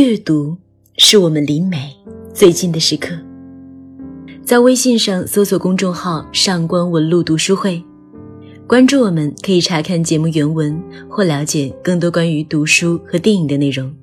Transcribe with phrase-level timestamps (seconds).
[0.00, 0.56] 阅读
[0.96, 1.94] 是我们离美
[2.32, 3.14] 最近的时刻。
[4.42, 7.84] 在微信上搜索公众号“上官文露读书会”，
[8.66, 13.94] 关注我们，可以查看节目原文或了解更多关于读书和电影的内容。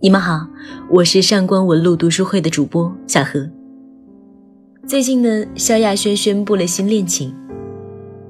[0.00, 0.46] 你们好，
[0.90, 3.48] 我是上官文露读书会的主播小何。
[4.86, 7.34] 最近呢，萧亚轩宣布了新恋情，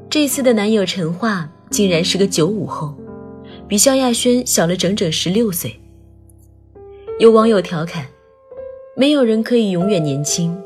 [0.08, 2.96] 这次的男友陈化竟然是个九五后，
[3.66, 5.74] 比萧亚轩小了整整十六岁。
[7.20, 8.06] 有网友调侃
[8.96, 10.58] ：“没有人可以永远年轻，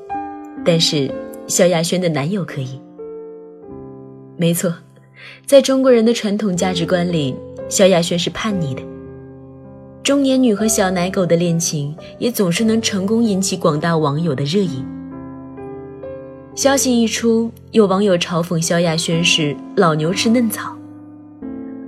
[0.64, 1.10] 但是
[1.48, 2.80] 萧亚轩的男友可以。”
[4.38, 4.72] 没错，
[5.44, 7.34] 在中国人的传统价值观里，
[7.68, 8.82] 萧亚轩是叛逆的。
[10.04, 14.84] 中年女和小奶狗的恋情也总是能成功引起广大网友的热议。
[16.54, 20.72] 消息一出，有网友嘲讽萧亚轩是“老牛吃嫩草”。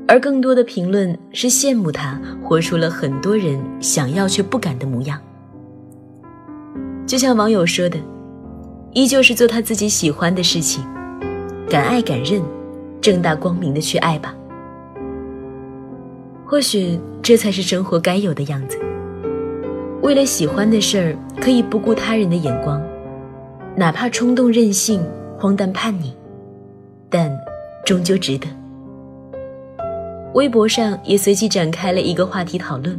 [0.09, 5.21] 而更多的评论是羡慕他活出了很多人想要却不敢的模样。
[7.07, 7.98] 就像网友说的，
[8.93, 10.85] 依旧是做他自己喜欢的事情，
[11.69, 12.41] 敢爱敢认，
[13.01, 14.35] 正大光明的去爱吧。
[16.45, 18.79] 或许这才是生活该有的样子。
[20.03, 22.81] 为了喜欢的事儿，可以不顾他人的眼光，
[23.75, 25.05] 哪怕冲动任性、
[25.37, 26.13] 荒诞叛逆，
[27.11, 27.37] 但
[27.85, 28.47] 终究值得。
[30.37, 32.95] 微博上也随即展开了一个话题讨论：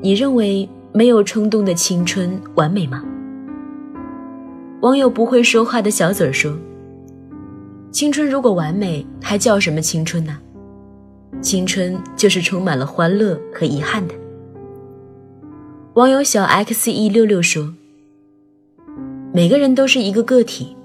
[0.00, 3.02] 你认为没有冲动的青春完美吗？
[4.80, 6.56] 网友不会说话的小嘴说
[7.90, 10.38] ：“青春如果完美，还叫什么青春呢？
[11.40, 14.14] 青春就是充满了欢乐和遗憾的。”
[15.94, 17.74] 网友小 x e 六六说
[19.34, 20.76] ：“每个人都是一个个体，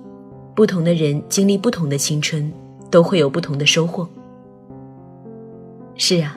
[0.56, 2.52] 不同的人经历不同的青春，
[2.89, 4.09] 都会有不同的收获。”
[6.06, 6.36] 是啊，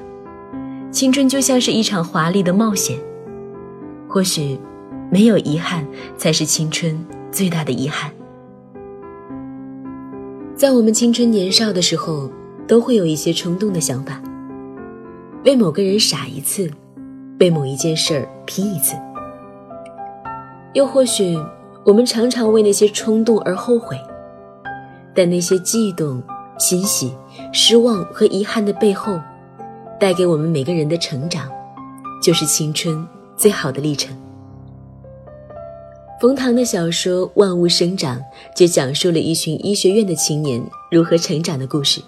[0.92, 2.96] 青春就像是一场华丽的冒险。
[4.08, 4.56] 或许，
[5.10, 5.84] 没有遗憾
[6.16, 8.12] 才是青春最大的遗憾。
[10.54, 12.30] 在我们青春年少的时候，
[12.68, 14.22] 都会有一些冲动的想法，
[15.44, 16.70] 为某个人傻一次，
[17.40, 18.94] 为某一件事儿拼一次。
[20.74, 21.36] 又或许，
[21.84, 23.98] 我们常常为那些冲动而后悔，
[25.12, 26.22] 但那些悸动、
[26.56, 27.12] 欣喜、
[27.52, 29.18] 失望和遗憾的背后。
[29.98, 31.50] 带给我们每个人的成长，
[32.22, 34.16] 就是青春最好的历程。
[36.20, 38.18] 冯唐的小说《万物生长》
[38.56, 42.00] 就讲述了一群医学院的青年如何成长的故事。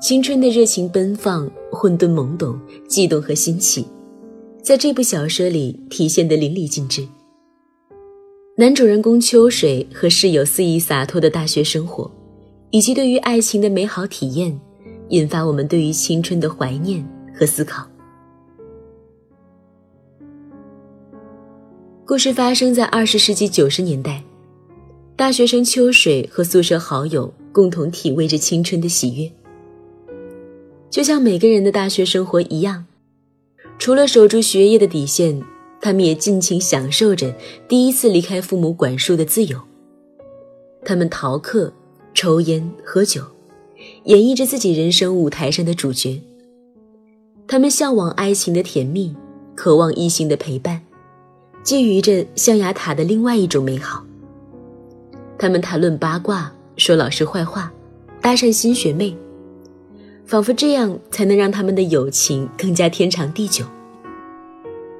[0.00, 3.86] 青春的热情奔放、混沌懵懂、悸动和新奇，
[4.62, 7.06] 在这部小说里体现得淋漓尽致。
[8.56, 12.10] 男主人公秋水和室友肆意洒脱的大学生活，
[12.70, 14.60] 以及对于爱情的美好体验。
[15.08, 17.86] 引发我们对于青春的怀念和思考。
[22.04, 24.24] 故事发生在二十世纪九十年代，
[25.14, 29.30] 大学生秋水和宿舍好友共同体味着青春的喜悦。
[30.88, 32.86] 就像每个人的大学生活一样，
[33.78, 35.42] 除了守住学业的底线，
[35.82, 37.34] 他们也尽情享受着
[37.68, 39.60] 第一次离开父母管束的自由。
[40.84, 41.70] 他们逃课、
[42.14, 43.22] 抽烟、喝酒。
[44.04, 46.20] 演绎着自己人生舞台上的主角。
[47.46, 49.14] 他们向往爱情的甜蜜，
[49.54, 50.80] 渴望异性的陪伴，
[51.64, 54.04] 觊觎着象牙塔的另外一种美好。
[55.38, 57.72] 他们谈论八卦，说老师坏话，
[58.20, 59.16] 搭讪新学妹，
[60.26, 63.64] 仿佛这样才能让他们的友情更加天长地久。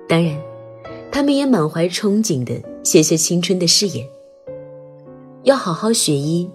[0.09, 0.39] 当然，
[1.11, 4.07] 他们也满怀憧憬地写下青春的誓言：
[5.45, 6.51] 要好好学医。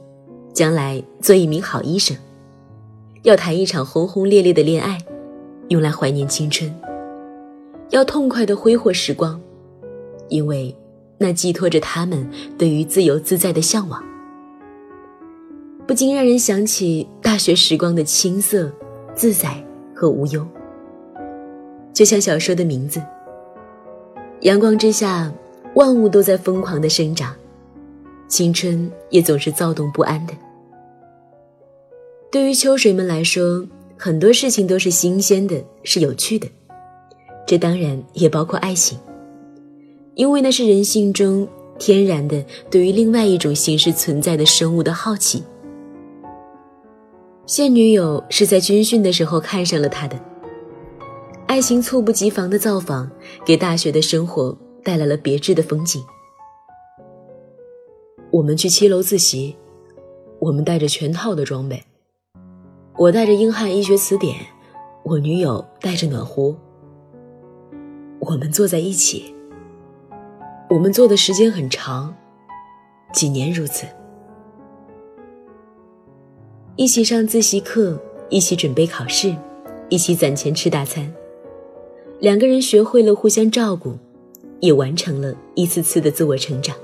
[0.53, 2.15] 将来做一名好医生，
[3.23, 4.97] 要谈一场轰轰烈烈的恋爱，
[5.69, 6.69] 用来怀念青春；
[7.89, 9.39] 要痛快的挥霍时光，
[10.28, 10.75] 因为
[11.17, 14.03] 那寄托着他们对于自由自在的向往。
[15.87, 18.70] 不禁让人想起大学时光的青涩、
[19.16, 19.55] 自在
[19.96, 20.46] 和无忧。
[21.93, 23.02] 就像小说的名字，
[24.41, 25.31] 阳光之下，
[25.75, 27.34] 万物都在疯狂的生长。
[28.28, 30.34] 青春也总是躁动不安的。
[32.34, 33.64] 对于秋水们来说，
[33.96, 36.47] 很多事情都是新鲜的，是有趣的。
[37.46, 38.97] 这当然也包括爱情，
[40.16, 41.47] 因为那是人性中
[41.78, 45.44] 天然的对于另外一种形式存在的生物的好奇。
[47.46, 50.20] 现女友是在军训的时候看上了他的，
[51.46, 53.08] 爱情猝不及防的造访，
[53.46, 56.03] 给大学的生活带来了别致的风景。
[58.32, 59.56] 我们去七楼自习，
[60.40, 61.80] 我们带着全套的装备。
[62.95, 64.35] 我带着英汉医学词典，
[65.01, 66.55] 我女友带着暖壶。
[68.19, 69.34] 我们坐在一起。
[70.69, 72.16] 我们坐的时间很长，
[73.11, 73.87] 几年如此。
[76.75, 77.99] 一起上自习课，
[78.29, 79.35] 一起准备考试，
[79.89, 81.11] 一起攒钱吃大餐。
[82.19, 83.97] 两个人学会了互相照顾，
[84.59, 86.75] 也完成了一次次的自我成长。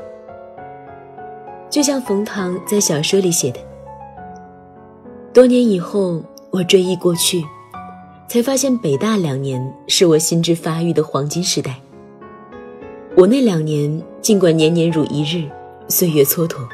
[1.70, 3.60] 就像冯唐在小说里写的
[5.40, 6.22] ：“多年以后，
[6.52, 7.42] 我追忆过去，
[8.28, 11.80] 才发现北大两年是我心智发育的黄金时代。
[13.16, 15.50] 我那两年尽管年年如一日，
[15.88, 16.68] 岁月蹉跎。”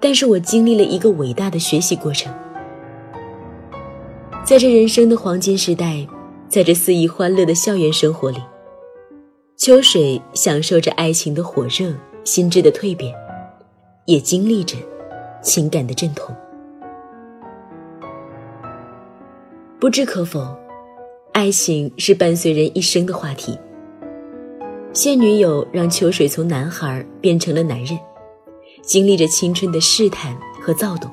[0.00, 2.32] 但是我经历了一个伟大的学习过程，
[4.46, 6.08] 在这人生的黄金时代，
[6.48, 8.38] 在这肆意欢乐的校园生活里，
[9.58, 11.92] 秋水享受着爱情的火热、
[12.24, 13.14] 心智的蜕变，
[14.06, 14.74] 也经历着
[15.42, 16.34] 情感的阵痛。
[19.80, 20.56] 不知可否，
[21.32, 23.56] 爱情是伴随人一生的话题。
[24.92, 27.96] 现女友让秋水从男孩变成了男人。
[28.82, 31.10] 经历着青春的试探和躁动，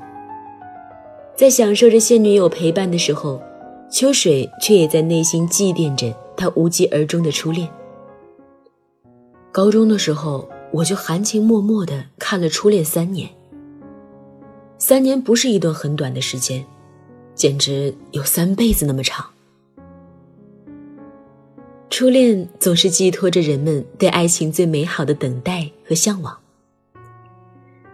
[1.36, 3.42] 在享受着现女友陪伴的时候，
[3.92, 7.68] 秋水却也在内心祭奠着他无疾而终的初恋。
[9.52, 13.28] 高中的时候，我就含情脉脉地看了《初恋三年》。
[14.78, 16.66] 三年不是一段很短的时间，
[17.36, 19.26] 简直有三辈子那么长。
[21.90, 26.36] 初恋总是寄托着人们对爱情最美好的等待和向往。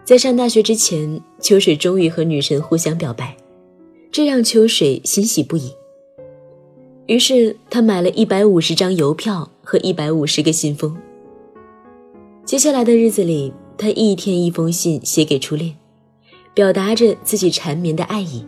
[0.04, 3.36] 在上大学之前，秋水终于和女神互相表白，
[4.10, 5.72] 这让秋水欣喜不已。
[7.06, 10.96] 于是他买了一百五十张邮票和一百五十个信封。
[12.44, 15.76] 接下来的日子里，他一天一封信写给初恋，
[16.54, 18.44] 表达着自己缠绵的爱意。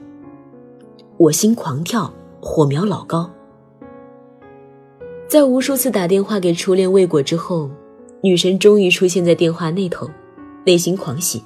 [1.16, 3.30] 我心狂跳，火苗老高。
[5.28, 7.70] 在无数次打电话给初恋未果之后，
[8.20, 10.08] 女神终于出现在电话那头。
[10.66, 11.42] 内心狂喜，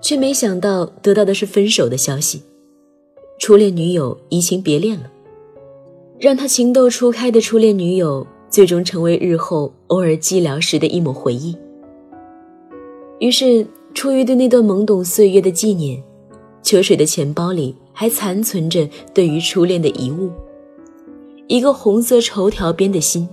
[0.00, 2.40] 却没想到得到的是分手的消息。
[3.38, 5.10] 初恋女友移情别恋了，
[6.18, 11.56] 让他情窦初开的初恋女友，最终成为日后偶尔寂寥时的一抹回忆。
[13.18, 16.00] 于是，出于对那段懵懂岁月的纪念，
[16.66, 20.32] 秋水的钱包里还残存着对于初恋的遗物——
[21.46, 23.28] 一个红色绸条边的心，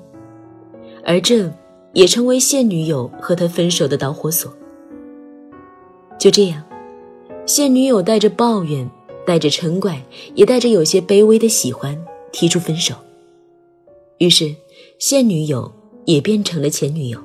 [1.04, 1.52] 而这
[1.94, 4.54] 也成为现女友和他分手的导火索。
[6.20, 6.64] 就这样，
[7.48, 8.88] 现女友带着抱怨，
[9.26, 10.00] 带着嗔怪，
[10.36, 12.00] 也带着有些卑微的喜欢，
[12.32, 12.94] 提出分手。
[14.20, 14.56] 于是，
[15.00, 15.72] 现女友
[16.06, 17.20] 也变成了前女友。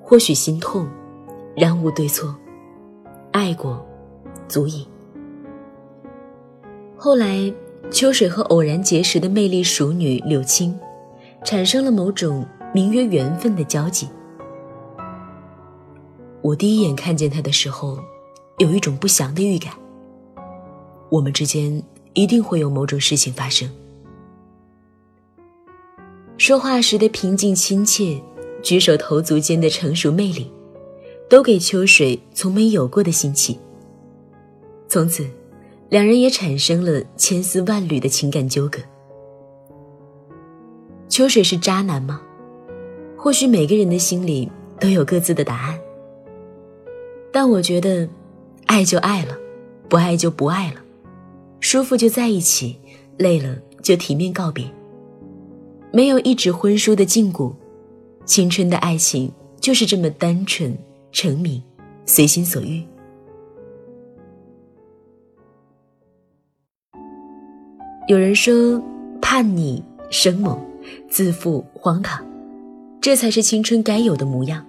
[0.00, 0.88] 或许心痛，
[1.54, 2.34] 然无对错，
[3.32, 3.86] 爱过，
[4.48, 4.86] 足矣。
[6.96, 7.52] 后来，
[7.90, 10.78] 秋水和偶然结识的魅力熟女柳青，
[11.44, 14.08] 产生了某种名曰缘分的交集。
[16.42, 17.98] 我第一眼看见他的时候，
[18.58, 19.72] 有一种不祥的预感。
[21.08, 21.82] 我们之间
[22.14, 23.68] 一定会有某种事情发生。
[26.38, 28.20] 说话时的平静亲切，
[28.62, 30.50] 举手投足间的成熟魅力，
[31.28, 33.58] 都给秋水从没有过的新奇。
[34.88, 35.26] 从此，
[35.88, 38.78] 两人也产生了千丝万缕的情感纠葛。
[41.08, 42.20] 秋水是渣男吗？
[43.16, 45.78] 或许每个人的心里都有各自的答案。
[47.32, 48.08] 但我觉得，
[48.66, 49.36] 爱就爱了，
[49.88, 50.80] 不爱就不爱了，
[51.60, 52.78] 舒服就在一起，
[53.16, 54.64] 累了就体面告别。
[55.92, 57.52] 没有一纸婚书的禁锢，
[58.24, 60.76] 青春的爱情就是这么单纯、
[61.10, 61.62] 澄明、
[62.04, 62.82] 随心所欲。
[68.06, 68.80] 有人说，
[69.20, 70.56] 叛逆、生猛、
[71.10, 72.24] 自负、荒唐，
[73.00, 74.64] 这才是青春该有的模样。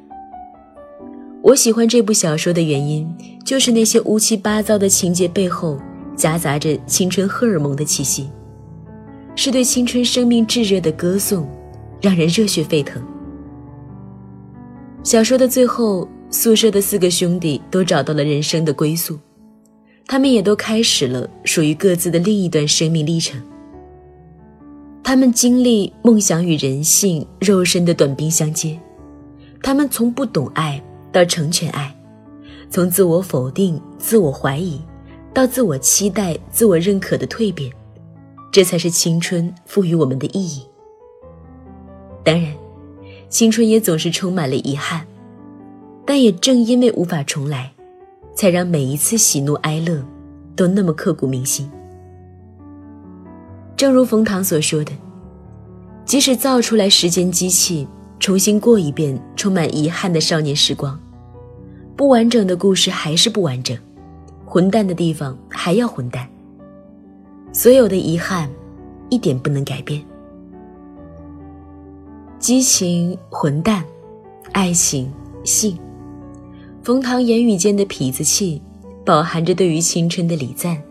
[1.43, 3.07] 我喜欢这部小说的原因，
[3.45, 5.77] 就是那些乌七八糟的情节背后
[6.15, 8.27] 夹杂着青春荷尔蒙的气息，
[9.35, 11.47] 是对青春生命炙热的歌颂，
[12.01, 12.99] 让人热血沸腾。
[15.03, 19.17] 小说的最后，宿舍的四个兄弟都找到了人生的归宿，
[20.07, 23.39] 他们也都开始了属于各自的另一段生命历程。
[25.03, 28.79] 他们经历梦想与人性、肉身的短兵相接，
[29.61, 30.81] 他们从不懂爱。
[31.09, 31.95] 到成全爱，
[32.69, 34.79] 从自我否定、自我怀疑，
[35.33, 37.71] 到自我期待、自我认可的蜕变，
[38.51, 40.63] 这才是青春赋予我们的意义。
[42.23, 42.53] 当然，
[43.29, 45.07] 青春也总是充满了遗憾，
[46.05, 47.71] 但也正因为无法重来，
[48.37, 49.99] 才让每一次喜怒哀乐
[50.55, 51.67] 都那么刻骨铭心。
[53.75, 54.91] 正如冯唐所说的
[56.05, 57.87] ：“即使造出来时间机器，
[58.19, 60.99] 重新过一遍充满遗憾的少年时光，
[61.95, 63.75] 不完整的故事还是不完整，
[64.45, 66.29] 混蛋的地方还要混蛋。
[67.51, 68.47] 所有的遗憾，
[69.09, 69.99] 一点不能改变。
[72.37, 73.83] 激情、混蛋、
[74.51, 75.11] 爱情、
[75.43, 75.75] 性，
[76.87, 78.61] 冯唐言语间的痞子气，
[79.05, 80.81] 饱含着对于青春的礼赞，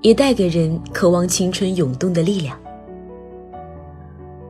[0.00, 2.58] 也带给人渴望青春涌动的力量。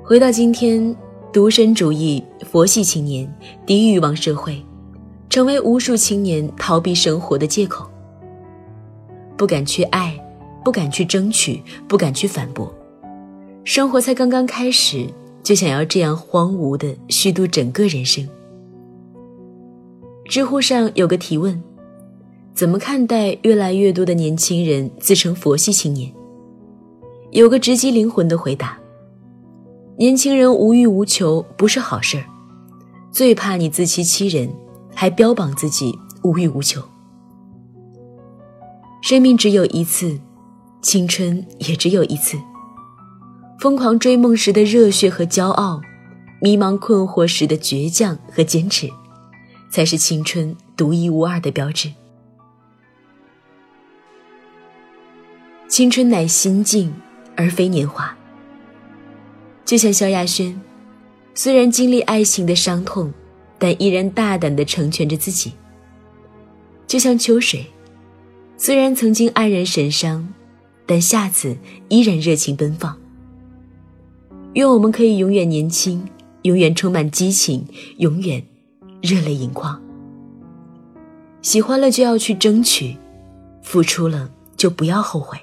[0.04, 0.94] 回到今天，
[1.32, 3.28] 独身主义、佛系青年、
[3.66, 4.64] 低欲望社会，
[5.28, 7.90] 成为无数青年逃避生活的借口。
[9.36, 10.16] 不敢去爱，
[10.64, 12.72] 不敢去争取，不敢去反驳，
[13.64, 15.04] 生活才刚刚开始。
[15.42, 18.24] 就想要这样荒芜的虚度整个人生。
[20.26, 21.62] 知乎上有个提问：
[22.54, 26.12] 怎么看待越来越多的年轻人自称佛系青年？
[27.30, 28.78] 有个直击灵魂的回答：
[29.98, 32.24] 年轻人无欲无求不是好事儿，
[33.10, 34.50] 最怕你自欺欺人，
[34.94, 36.82] 还标榜自己无欲无求。
[39.02, 40.18] 生命只有一次，
[40.80, 42.38] 青春也只有一次。
[43.60, 45.80] 疯狂追梦时的热血和骄傲，
[46.40, 48.88] 迷茫困惑时的倔强和坚持，
[49.70, 51.90] 才是青春独一无二的标志。
[55.68, 56.94] 青春乃心境，
[57.36, 58.16] 而非年华。
[59.64, 60.60] 就像萧亚轩，
[61.34, 63.12] 虽然经历爱情的伤痛，
[63.58, 65.52] 但依然大胆地成全着自己。
[66.86, 67.66] 就像秋水，
[68.56, 70.28] 虽然曾经黯然神伤，
[70.86, 71.56] 但下次
[71.88, 72.96] 依然热情奔放。
[74.52, 76.06] 愿我们可以永远年轻，
[76.42, 77.66] 永远充满激情，
[77.96, 78.46] 永远
[79.04, 79.78] 热泪盈眶。
[81.42, 82.96] 喜欢了就要去争取，
[83.62, 85.36] 付出了就不要后悔，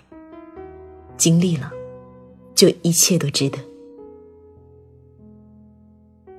[1.15, 1.71] 经历了
[2.55, 3.59] 就一切都值得。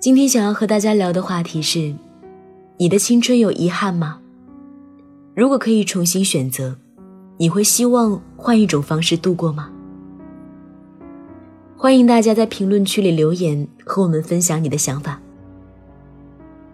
[0.01, 1.95] 今天想要和大家聊的话题是：
[2.79, 4.19] 你的青春有遗憾吗？
[5.37, 6.77] 如果可以重新选择，
[7.37, 9.71] 你会希望换一种方式度过吗？
[11.77, 15.21] 欢迎大家在评论区里留言，和我们分享你的想法。